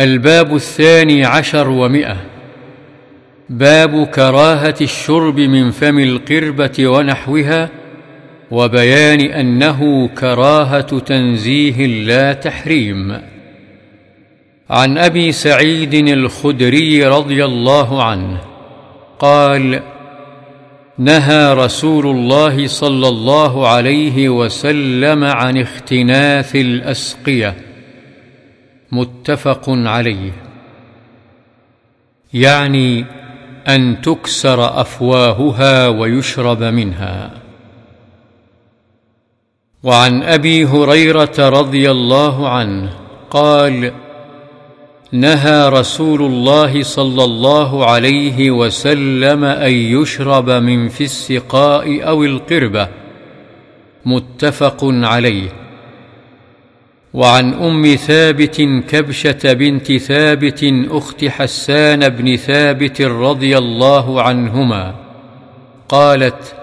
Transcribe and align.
الباب 0.00 0.54
الثاني 0.54 1.24
عشر 1.24 1.68
ومئة. 1.68 2.16
باب 3.48 4.06
كراهة 4.06 4.74
الشرب 4.80 5.40
من 5.40 5.70
فم 5.70 5.98
القربة 5.98 6.88
ونحوها 6.88 7.68
وبيان 8.50 9.20
أنه 9.20 10.08
كراهة 10.08 10.98
تنزيه 10.98 11.86
لا 11.86 12.32
تحريم. 12.32 13.20
عن 14.70 14.98
أبي 14.98 15.32
سعيد 15.32 15.94
الخدري 15.94 17.06
رضي 17.06 17.44
الله 17.44 18.02
عنه 18.02 18.40
قال 19.18 19.82
نهى 20.98 21.54
رسول 21.54 22.06
الله 22.06 22.66
صلى 22.66 23.08
الله 23.08 23.68
عليه 23.68 24.28
وسلم 24.28 25.24
عن 25.24 25.56
اختناث 25.56 26.56
الأسقية. 26.56 27.69
متفق 28.92 29.64
عليه. 29.68 30.32
يعني 32.34 33.04
أن 33.68 34.00
تكسر 34.00 34.80
أفواهها 34.80 35.88
ويشرب 35.88 36.62
منها. 36.62 37.30
وعن 39.82 40.22
أبي 40.22 40.64
هريرة 40.64 41.34
رضي 41.38 41.90
الله 41.90 42.48
عنه 42.48 42.92
قال 43.30 43.92
نهى 45.12 45.68
رسول 45.68 46.22
الله 46.22 46.82
صلى 46.82 47.24
الله 47.24 47.90
عليه 47.90 48.50
وسلم 48.50 49.44
أن 49.44 49.72
يشرب 49.72 50.50
من 50.50 50.88
في 50.88 51.04
السقاء 51.04 52.08
أو 52.08 52.24
القربة. 52.24 52.88
متفق 54.06 54.78
عليه. 54.82 55.69
وعن 57.14 57.54
أم 57.54 57.94
ثابت 57.94 58.60
كبشة 58.88 59.52
بنت 59.52 59.92
ثابت 59.92 60.60
أخت 60.90 61.24
حسان 61.24 62.08
بن 62.08 62.36
ثابت 62.36 63.02
رضي 63.02 63.58
الله 63.58 64.22
عنهما 64.22 64.94
قالت 65.88 66.54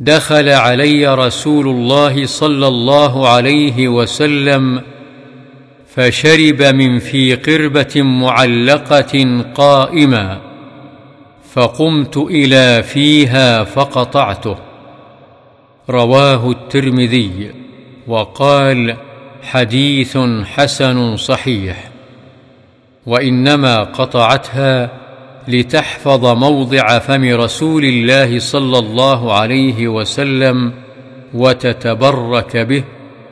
دخل 0.00 0.48
علي 0.48 1.14
رسول 1.14 1.68
الله 1.68 2.26
صلى 2.26 2.68
الله 2.68 3.28
عليه 3.28 3.88
وسلم 3.88 4.82
فشرب 5.94 6.62
من 6.62 6.98
في 6.98 7.34
قربة 7.34 8.02
معلقة 8.02 9.44
قائما 9.54 10.40
فقمت 11.52 12.16
إلى 12.16 12.82
فيها 12.82 13.64
فقطعته. 13.64 14.56
رواه 15.90 16.50
الترمذي. 16.50 17.50
وقال 18.06 18.96
حديث 19.42 20.18
حسن 20.44 21.16
صحيح 21.16 21.88
وإنما 23.06 23.82
قطعتها 23.82 24.90
لتحفظ 25.48 26.26
موضع 26.26 26.98
فم 26.98 27.24
رسول 27.24 27.84
الله 27.84 28.38
صلى 28.38 28.78
الله 28.78 29.32
عليه 29.32 29.88
وسلم 29.88 30.72
وتتبرك 31.34 32.56
به 32.56 32.84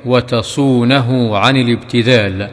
وتصونه 0.07 1.39
عن 1.39 1.57
الابتذال. 1.57 2.51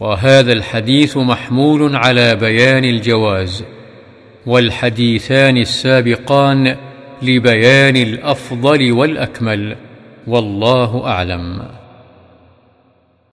وهذا 0.00 0.52
الحديث 0.52 1.16
محمول 1.16 1.96
على 1.96 2.34
بيان 2.34 2.84
الجواز 2.84 3.64
والحديثان 4.46 5.56
السابقان 5.56 6.76
لبيان 7.22 7.96
الأفضل 7.96 8.92
والأكمل. 8.92 9.76
والله 10.26 11.06
أعلم. 11.06 11.68